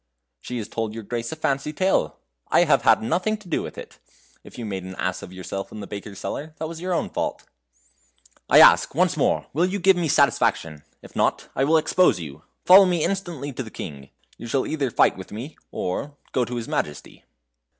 "She 0.39 0.57
has 0.57 0.67
told 0.67 0.95
your 0.95 1.03
grace 1.03 1.31
a 1.31 1.35
fancy 1.35 1.71
tale 1.71 2.17
I 2.47 2.63
have 2.63 2.81
had 2.81 3.03
nothing 3.03 3.37
to 3.37 3.47
do 3.47 3.61
with 3.61 3.77
it; 3.77 3.99
if 4.43 4.57
you 4.57 4.65
made 4.65 4.83
an 4.83 4.95
ass 4.95 5.21
of 5.21 5.31
yourself 5.31 5.71
in 5.71 5.79
the 5.79 5.85
baker's 5.85 6.17
cellar, 6.17 6.55
that 6.57 6.67
was 6.67 6.81
your 6.81 6.95
own 6.95 7.11
fault." 7.11 7.43
"I 8.49 8.61
ask, 8.61 8.95
once 8.95 9.15
more, 9.15 9.45
will 9.53 9.67
you 9.67 9.77
give 9.77 9.97
me 9.97 10.07
satisfaction? 10.07 10.81
If 11.03 11.15
not, 11.15 11.49
I 11.55 11.65
will 11.65 11.77
expose 11.77 12.19
you. 12.19 12.41
Follow 12.65 12.85
me 12.87 13.03
instantly 13.03 13.53
to 13.53 13.61
the 13.61 13.69
King. 13.69 14.09
You 14.39 14.47
shall 14.47 14.65
either 14.65 14.89
fight 14.89 15.17
with 15.17 15.31
me, 15.31 15.55
or 15.69 16.17
go 16.31 16.45
to 16.45 16.55
his 16.55 16.67
Majesty." 16.67 17.23